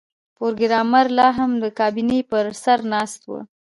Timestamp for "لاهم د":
1.19-1.65